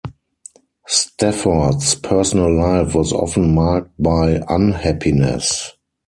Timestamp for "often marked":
3.13-3.91